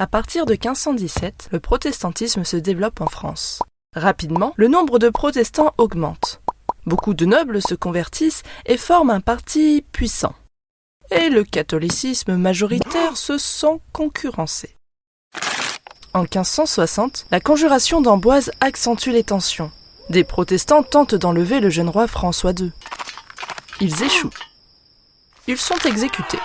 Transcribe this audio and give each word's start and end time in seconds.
À 0.00 0.06
partir 0.06 0.46
de 0.46 0.52
1517, 0.52 1.50
le 1.52 1.60
protestantisme 1.60 2.42
se 2.42 2.56
développe 2.56 3.02
en 3.02 3.06
France. 3.06 3.62
Rapidement, 3.94 4.54
le 4.56 4.66
nombre 4.66 4.98
de 4.98 5.10
protestants 5.10 5.74
augmente. 5.76 6.40
Beaucoup 6.86 7.12
de 7.12 7.26
nobles 7.26 7.60
se 7.60 7.74
convertissent 7.74 8.42
et 8.64 8.78
forment 8.78 9.10
un 9.10 9.20
parti 9.20 9.84
puissant. 9.92 10.34
Et 11.10 11.28
le 11.28 11.44
catholicisme 11.44 12.36
majoritaire 12.36 13.18
se 13.18 13.36
sent 13.36 13.78
concurrencé. 13.92 14.74
En 16.14 16.22
1560, 16.22 17.26
la 17.30 17.40
conjuration 17.40 18.00
d'Amboise 18.00 18.52
accentue 18.62 19.10
les 19.10 19.24
tensions. 19.24 19.70
Des 20.08 20.24
protestants 20.24 20.82
tentent 20.82 21.14
d'enlever 21.14 21.60
le 21.60 21.68
jeune 21.68 21.90
roi 21.90 22.06
François 22.06 22.52
II. 22.52 22.72
Ils 23.82 24.02
échouent. 24.02 24.32
Ils 25.46 25.58
sont 25.58 25.78
exécutés. 25.84 26.40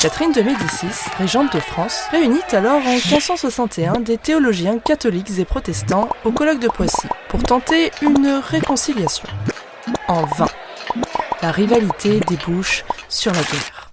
Catherine 0.00 0.32
de 0.32 0.42
Médicis, 0.42 1.08
régente 1.16 1.54
de 1.54 1.58
France, 1.58 2.04
réunit 2.10 2.42
alors 2.52 2.86
en 2.86 2.92
1561 2.92 4.00
des 4.00 4.18
théologiens 4.18 4.78
catholiques 4.78 5.38
et 5.38 5.46
protestants 5.46 6.10
au 6.24 6.32
colloque 6.32 6.60
de 6.60 6.68
Poissy 6.68 7.08
pour 7.28 7.42
tenter 7.42 7.90
une 8.02 8.40
réconciliation. 8.46 9.26
En 10.06 10.24
vain. 10.26 10.48
La 11.40 11.50
rivalité 11.50 12.20
débouche 12.20 12.84
sur 13.08 13.32
la 13.32 13.40
guerre. 13.40 13.90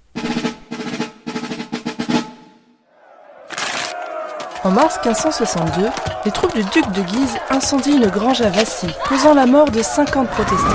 En 4.65 4.71
mars 4.71 4.99
1562, 5.03 5.89
les 6.25 6.31
troupes 6.31 6.53
du 6.53 6.63
duc 6.63 6.89
de 6.91 7.01
Guise 7.01 7.37
incendient 7.49 7.95
une 7.95 8.07
grange 8.07 8.41
à 8.41 8.49
Vassy, 8.49 8.87
causant 9.07 9.33
la 9.33 9.45
mort 9.45 9.71
de 9.71 9.81
50 9.81 10.27
protestants. 10.29 10.67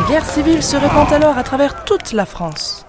La 0.00 0.08
guerre 0.08 0.24
civile 0.24 0.62
se 0.62 0.76
répand 0.76 1.12
alors 1.12 1.36
à 1.36 1.42
travers 1.42 1.84
toute 1.84 2.12
la 2.12 2.26
France. 2.26 2.81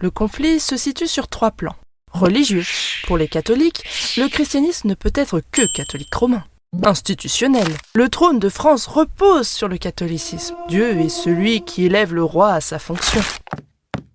Le 0.00 0.10
conflit 0.10 0.60
se 0.60 0.76
situe 0.76 1.08
sur 1.08 1.28
trois 1.28 1.50
plans. 1.50 1.74
Religieux. 2.12 2.64
Pour 3.06 3.18
les 3.18 3.28
catholiques, 3.28 3.82
le 4.16 4.28
christianisme 4.28 4.88
ne 4.88 4.94
peut 4.94 5.12
être 5.14 5.42
que 5.50 5.62
catholique 5.74 6.14
romain. 6.14 6.44
Institutionnel. 6.84 7.66
Le 7.94 8.08
trône 8.08 8.38
de 8.38 8.48
France 8.48 8.86
repose 8.86 9.48
sur 9.48 9.68
le 9.68 9.78
catholicisme. 9.78 10.54
Dieu 10.68 11.00
est 11.00 11.08
celui 11.08 11.62
qui 11.62 11.86
élève 11.86 12.14
le 12.14 12.22
roi 12.22 12.52
à 12.52 12.60
sa 12.60 12.78
fonction. 12.78 13.22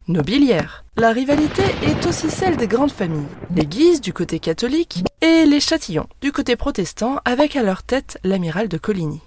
Nobiliaire. 0.07 0.85
La 0.97 1.11
rivalité 1.11 1.63
est 1.81 2.05
aussi 2.05 2.29
celle 2.29 2.57
des 2.57 2.67
grandes 2.67 2.91
familles. 2.91 3.27
Les 3.55 3.65
Guises 3.65 4.01
du 4.01 4.13
côté 4.13 4.39
catholique 4.39 5.03
et 5.21 5.45
les 5.45 5.59
Châtillons 5.59 6.07
du 6.21 6.31
côté 6.31 6.55
protestant 6.55 7.19
avec 7.25 7.55
à 7.55 7.63
leur 7.63 7.83
tête 7.83 8.19
l'amiral 8.23 8.67
de 8.67 8.77
Coligny. 8.77 9.21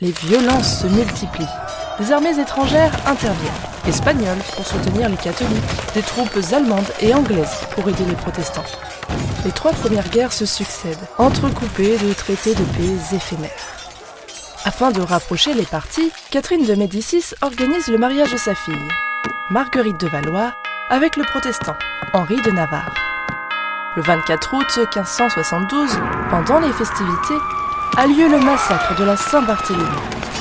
Les 0.00 0.12
violences 0.12 0.82
se 0.82 0.86
multiplient. 0.86 1.44
Les 1.98 2.12
armées 2.12 2.38
étrangères 2.40 2.94
interviennent. 3.06 3.79
Espagnoles 3.86 4.42
pour 4.54 4.66
soutenir 4.66 5.08
les 5.08 5.16
catholiques, 5.16 5.94
des 5.94 6.02
troupes 6.02 6.38
allemandes 6.52 6.92
et 7.00 7.14
anglaises 7.14 7.66
pour 7.72 7.88
aider 7.88 8.04
les 8.04 8.14
protestants. 8.14 8.64
Les 9.44 9.52
trois 9.52 9.72
premières 9.72 10.08
guerres 10.08 10.32
se 10.32 10.46
succèdent, 10.46 11.08
entrecoupées 11.18 11.96
de 11.98 12.12
traités 12.12 12.54
de 12.54 12.62
paix 12.62 13.16
éphémères. 13.16 13.50
Afin 14.64 14.90
de 14.90 15.00
rapprocher 15.00 15.54
les 15.54 15.64
parties, 15.64 16.12
Catherine 16.30 16.66
de 16.66 16.74
Médicis 16.74 17.34
organise 17.40 17.88
le 17.88 17.98
mariage 17.98 18.32
de 18.32 18.36
sa 18.36 18.54
fille, 18.54 18.88
Marguerite 19.48 20.00
de 20.00 20.08
Valois, 20.08 20.52
avec 20.90 21.16
le 21.16 21.24
protestant 21.24 21.76
Henri 22.12 22.36
de 22.42 22.50
Navarre. 22.50 22.94
Le 23.96 24.02
24 24.02 24.54
août 24.54 24.78
1572, 24.78 25.90
pendant 26.30 26.60
les 26.60 26.72
festivités, 26.72 27.38
a 27.96 28.06
lieu 28.06 28.28
le 28.28 28.38
massacre 28.38 28.94
de 28.96 29.04
la 29.04 29.16
Saint-Barthélemy, 29.16 29.84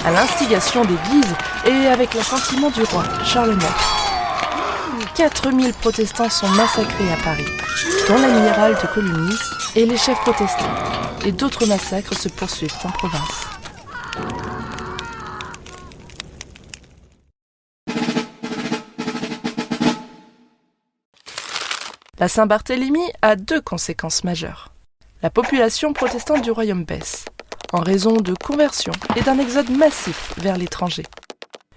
à 0.06 0.12
l'instigation 0.12 0.84
des 0.86 0.96
Guises 1.10 1.36
et 1.66 1.88
avec 1.88 2.14
l'assentiment 2.14 2.70
du 2.70 2.84
roi 2.84 3.04
Charles 3.26 3.54
IX. 3.54 5.10
4000 5.16 5.74
protestants 5.74 6.30
sont 6.30 6.48
massacrés 6.50 7.12
à 7.12 7.24
Paris, 7.24 7.46
dont 8.08 8.18
l'amiral 8.18 8.76
de 8.76 8.88
Coligny 8.94 9.36
et 9.76 9.86
les 9.86 9.98
chefs 9.98 10.20
protestants, 10.22 10.66
et 11.26 11.32
d'autres 11.32 11.66
massacres 11.66 12.16
se 12.16 12.30
poursuivent 12.30 12.74
en 12.84 12.90
province. 12.90 13.46
La 22.20 22.28
Saint-Barthélemy 22.28 23.12
a 23.22 23.38
deux 23.38 23.62
conséquences 23.62 24.26
majeures. 24.26 24.74
La 25.22 25.30
population 25.30 25.94
protestante 25.94 26.42
du 26.42 26.52
royaume 26.52 26.84
baisse, 26.84 27.26
en 27.74 27.82
raison 27.82 28.18
de 28.18 28.34
conversions 28.34 28.94
et 29.16 29.22
d'un 29.22 29.40
exode 29.40 29.70
massif 29.70 30.34
vers 30.38 30.58
l'étranger. 30.58 31.04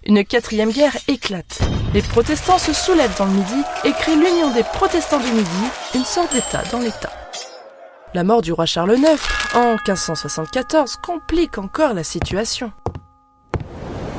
Une 0.04 0.24
quatrième 0.24 0.72
guerre 0.72 0.96
éclate. 1.06 1.60
Les 1.94 2.02
protestants 2.02 2.58
se 2.58 2.72
soulèvent 2.72 3.16
dans 3.18 3.26
le 3.26 3.32
Midi 3.32 3.62
et 3.84 3.92
créent 3.92 4.16
l'Union 4.16 4.52
des 4.52 4.64
protestants 4.64 5.20
du 5.20 5.30
Midi, 5.30 5.64
une 5.94 6.04
sorte 6.04 6.32
d'État 6.32 6.62
dans 6.72 6.80
l'État. 6.80 7.12
La 8.14 8.24
mort 8.24 8.42
du 8.42 8.52
roi 8.52 8.66
Charles 8.66 8.98
IX 8.98 9.20
en 9.54 9.72
1574 9.72 10.96
complique 10.96 11.58
encore 11.58 11.94
la 11.94 12.04
situation. 12.04 12.72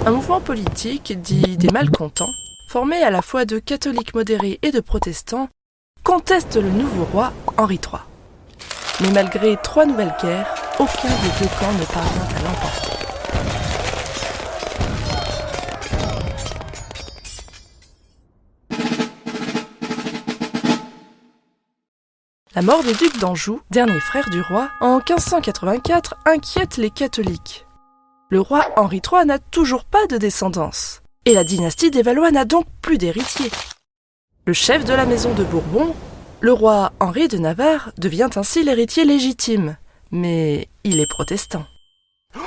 Un 0.06 0.12
mouvement 0.12 0.42
politique, 0.42 1.20
dit 1.22 1.58
des 1.58 1.70
malcontents, 1.70 2.34
formé 2.70 3.02
à 3.04 3.12
la 3.12 3.22
fois 3.22 3.46
de 3.46 3.60
catholiques 3.60 4.16
modérés 4.16 4.60
et 4.62 4.72
de 4.72 4.80
protestants, 4.80 5.50
conteste 6.04 6.56
le 6.56 6.70
nouveau 6.70 7.06
roi 7.06 7.34
Henri 7.58 7.76
III. 7.76 8.02
Mais 9.02 9.12
malgré 9.12 9.58
trois 9.62 9.86
nouvelles 9.86 10.16
guerres, 10.22 10.63
aucun 10.80 11.10
des 11.10 11.40
deux 11.40 11.52
camps 11.60 11.74
ne 11.74 11.86
parvient 11.86 12.38
à 12.38 12.42
l'emporter. 12.42 12.94
La 22.56 22.62
mort 22.62 22.84
du 22.84 22.94
duc 22.94 23.18
d'Anjou, 23.20 23.62
dernier 23.72 24.00
frère 24.00 24.30
du 24.30 24.42
roi, 24.42 24.70
en 24.80 24.98
1584 24.98 26.16
inquiète 26.26 26.78
les 26.78 26.92
catholiques. 26.92 27.66
Le 28.30 28.40
roi 28.40 28.68
Henri 28.76 29.02
III 29.04 29.26
n'a 29.26 29.40
toujours 29.40 29.86
pas 29.86 30.06
de 30.08 30.18
descendance, 30.18 31.02
et 31.26 31.34
la 31.34 31.44
dynastie 31.44 31.92
des 31.92 32.04
Valois 32.04 32.32
n'a 32.32 32.46
donc 32.46 32.66
plus 32.82 32.98
d'héritier. 32.98 33.50
Le 34.46 34.54
chef 34.54 34.86
de 34.86 34.94
la 34.94 35.06
maison 35.06 35.34
de 35.34 35.44
Bourbon, 35.44 35.96
le 36.42 36.52
roi 36.52 36.92
Henri 37.00 37.28
de 37.28 37.38
Navarre, 37.38 37.92
devient 37.98 38.30
ainsi 38.36 38.64
l'héritier 38.64 39.06
légitime, 39.06 39.78
mais 40.14 40.70
il 40.86 41.02
est 41.02 41.08
protestant. 41.08 41.66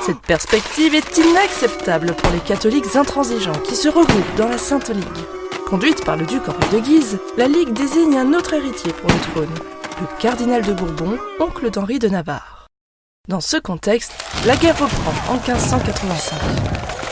Cette 0.06 0.20
perspective 0.20 0.94
est 0.94 1.18
inacceptable 1.18 2.14
pour 2.14 2.32
les 2.32 2.40
catholiques 2.40 2.96
intransigeants 2.96 3.60
qui 3.66 3.76
se 3.76 3.88
regroupent 3.88 4.36
dans 4.36 4.48
la 4.48 4.56
Sainte 4.56 4.88
Ligue. 4.88 5.04
Conduite 5.68 6.04
par 6.04 6.16
le 6.16 6.24
duc 6.24 6.48
Henri 6.48 6.68
de 6.72 6.78
Guise, 6.78 7.18
la 7.36 7.48
Ligue 7.48 7.72
désigne 7.72 8.16
un 8.16 8.32
autre 8.32 8.54
héritier 8.54 8.92
pour 8.92 9.10
le 9.10 9.32
trône, 9.32 9.54
le 10.00 10.20
cardinal 10.20 10.62
de 10.62 10.72
Bourbon, 10.72 11.18
oncle 11.40 11.70
d'Henri 11.70 11.98
de 11.98 12.08
Navarre. 12.08 12.68
Dans 13.28 13.40
ce 13.40 13.56
contexte, 13.56 14.12
la 14.46 14.56
guerre 14.56 14.78
reprend 14.78 15.12
en 15.28 15.34
1585. 15.34 16.38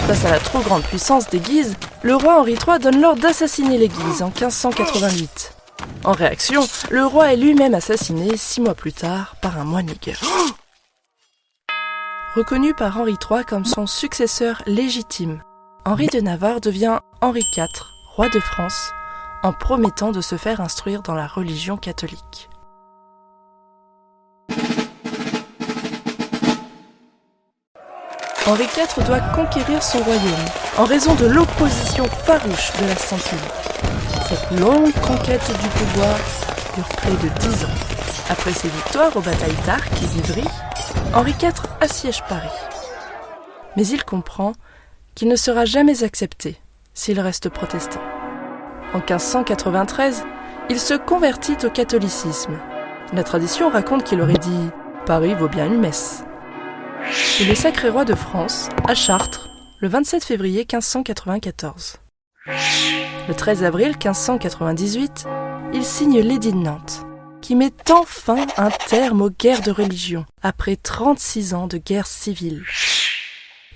Face 0.06 0.25
à 0.25 0.31
la 0.31 0.38
trop 0.38 0.60
grande 0.60 0.84
puissance 0.84 1.28
des 1.28 1.41
Guises, 1.41 1.75
le 2.03 2.15
roi 2.15 2.38
Henri 2.38 2.53
III 2.53 2.78
donne 2.78 3.00
l'ordre 3.00 3.22
d'assassiner 3.22 3.78
les 3.78 3.88
Guises 3.88 4.22
en 4.22 4.26
1588. 4.26 5.54
En 6.04 6.12
réaction, 6.12 6.66
le 6.90 7.04
roi 7.04 7.32
est 7.32 7.36
lui-même 7.36 7.74
assassiné 7.74 8.36
six 8.36 8.60
mois 8.60 8.74
plus 8.74 8.92
tard 8.92 9.36
par 9.40 9.58
un 9.58 9.64
moine 9.64 9.90
Reconnu 12.36 12.74
par 12.74 12.98
Henri 12.98 13.14
III 13.30 13.44
comme 13.44 13.64
son 13.64 13.86
successeur 13.86 14.62
légitime, 14.66 15.42
Henri 15.84 16.08
de 16.08 16.20
Navarre 16.20 16.60
devient 16.60 16.98
Henri 17.20 17.42
IV, 17.56 17.66
roi 18.16 18.28
de 18.28 18.40
France, 18.40 18.90
en 19.42 19.52
promettant 19.52 20.12
de 20.12 20.20
se 20.20 20.36
faire 20.36 20.60
instruire 20.60 21.02
dans 21.02 21.14
la 21.14 21.26
religion 21.26 21.76
catholique. 21.76 22.48
Henri 28.47 28.65
IV 28.65 29.04
doit 29.06 29.20
conquérir 29.20 29.82
son 29.82 30.03
royaume 30.03 30.44
en 30.77 30.84
raison 30.84 31.15
de 31.15 31.27
l'opposition 31.27 32.04
farouche 32.04 32.72
de 32.78 32.86
la 32.86 32.97
Sainte 32.97 33.34
Cette 34.28 34.59
longue 34.59 34.92
conquête 35.06 35.47
du 35.60 35.68
pouvoir 35.68 36.16
dure 36.74 36.88
près 36.88 37.10
de 37.10 37.28
dix 37.41 37.65
ans. 37.65 37.68
Après 38.30 38.53
ses 38.53 38.68
victoires 38.68 39.15
aux 39.16 39.21
batailles 39.21 39.56
d'Arc 39.66 39.92
et 40.03 40.06
d'Ivry, 40.06 40.44
Henri 41.15 41.32
IV 41.32 41.53
assiège 41.80 42.22
Paris. 42.28 42.48
Mais 43.76 43.86
il 43.86 44.03
comprend 44.04 44.53
qu'il 45.15 45.28
ne 45.28 45.36
sera 45.36 45.66
jamais 45.66 46.03
accepté 46.04 46.56
s'il 46.94 47.21
reste 47.21 47.50
protestant. 47.50 48.03
En 48.94 48.98
1593, 48.98 50.24
il 50.70 50.80
se 50.80 50.94
convertit 50.94 51.59
au 51.65 51.70
catholicisme. 51.70 52.59
La 53.12 53.24
tradition 53.24 53.68
raconte 53.68 54.04
qu'il 54.04 54.22
aurait 54.22 54.34
dit 54.34 54.70
Paris 55.04 55.34
vaut 55.34 55.48
bien 55.48 55.66
une 55.66 55.80
messe 55.80 56.24
et 57.41 57.44
le 57.44 57.54
sacré 57.54 57.91
roi 57.91 58.04
de 58.04 58.15
France 58.15 58.70
à 58.88 58.94
Chartres 58.94 59.50
le 59.80 59.88
27 59.88 60.24
février 60.24 60.60
1594. 60.60 61.98
Le 63.26 63.34
13 63.34 63.65
avril 63.65 63.88
1598, 63.88 65.26
il 65.72 65.82
signe 65.82 66.21
l'édit 66.21 66.53
de 66.53 66.59
Nantes, 66.59 67.06
qui 67.41 67.54
met 67.54 67.72
enfin 67.91 68.47
un 68.59 68.68
terme 68.71 69.22
aux 69.22 69.30
guerres 69.30 69.62
de 69.62 69.71
religion 69.71 70.26
après 70.42 70.76
36 70.76 71.54
ans 71.54 71.66
de 71.66 71.78
guerre 71.78 72.06
civile. 72.06 72.62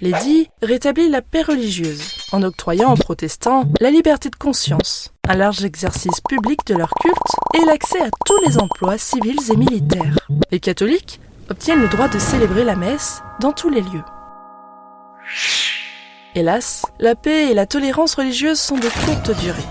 L'édit 0.03 0.51
rétablit 0.61 1.09
la 1.09 1.23
paix 1.23 1.41
religieuse 1.41 2.03
en 2.31 2.43
octroyant 2.43 2.93
aux 2.93 2.97
protestants 2.97 3.65
la 3.81 3.91
liberté 3.91 4.29
de 4.29 4.37
conscience, 4.37 5.15
un 5.27 5.35
large 5.35 5.65
exercice 5.65 6.21
public 6.29 6.67
de 6.67 6.75
leur 6.75 6.91
culte 7.01 7.17
et 7.55 7.65
l'accès 7.65 8.03
à 8.03 8.11
tous 8.27 8.39
les 8.47 8.59
emplois 8.59 8.99
civils 8.99 9.51
et 9.51 9.57
militaires. 9.57 10.29
Les 10.51 10.61
catholiques 10.61 11.21
obtiennent 11.49 11.81
le 11.81 11.89
droit 11.89 12.09
de 12.09 12.19
célébrer 12.19 12.65
la 12.65 12.77
messe 12.77 13.23
dans 13.41 13.53
tous 13.53 13.71
les 13.71 13.81
lieux. 13.81 14.05
Hélas, 16.39 16.87
la 17.01 17.17
paix 17.17 17.51
et 17.51 17.55
la 17.55 17.67
tolérance 17.67 18.15
religieuse 18.15 18.61
sont 18.61 18.77
de 18.77 18.89
courte 19.05 19.37
durée. 19.41 19.67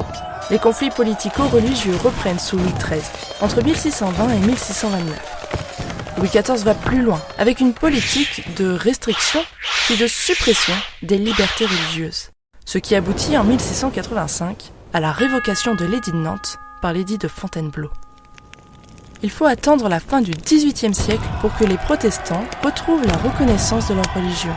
Les 0.49 0.59
conflits 0.59 0.89
politico-religieux 0.89 1.95
reprennent 2.03 2.39
sous 2.39 2.57
Louis 2.57 2.73
XIII, 2.77 3.01
entre 3.39 3.63
1620 3.63 4.29
et 4.31 4.39
1629. 4.39 6.15
Louis 6.17 6.27
XIV 6.27 6.65
va 6.65 6.73
plus 6.73 7.01
loin, 7.01 7.21
avec 7.37 7.61
une 7.61 7.73
politique 7.73 8.53
de 8.57 8.69
restriction 8.69 9.39
puis 9.85 9.95
de 9.95 10.07
suppression 10.07 10.73
des 11.03 11.17
libertés 11.17 11.65
religieuses, 11.65 12.31
ce 12.65 12.79
qui 12.79 12.95
aboutit 12.95 13.37
en 13.37 13.45
1685 13.45 14.73
à 14.91 14.99
la 14.99 15.13
révocation 15.13 15.73
de 15.73 15.85
l'édit 15.85 16.11
de 16.11 16.17
Nantes 16.17 16.57
par 16.81 16.91
l'édit 16.91 17.17
de 17.17 17.29
Fontainebleau. 17.29 17.91
Il 19.23 19.31
faut 19.31 19.45
attendre 19.45 19.87
la 19.87 20.01
fin 20.01 20.19
du 20.19 20.31
XVIIIe 20.31 20.93
siècle 20.93 21.23
pour 21.39 21.55
que 21.55 21.63
les 21.63 21.77
protestants 21.77 22.43
retrouvent 22.61 23.07
la 23.07 23.15
reconnaissance 23.15 23.87
de 23.87 23.93
leur 23.93 24.13
religion, 24.13 24.53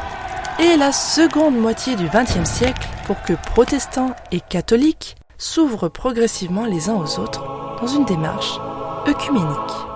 et 0.62 0.77
la 0.77 0.93
seconde 0.93 1.57
moitié 1.57 1.97
du 1.97 2.07
XXe 2.07 2.49
siècle 2.49 2.87
pour 3.07 3.23
que 3.23 3.33
protestants 3.33 4.15
et 4.31 4.41
catholiques 4.41 5.17
s'ouvrent 5.39 5.89
progressivement 5.89 6.67
les 6.67 6.91
uns 6.91 6.97
aux 6.97 7.19
autres 7.19 7.79
dans 7.81 7.87
une 7.87 8.05
démarche 8.05 8.61
œcuménique. 9.09 9.89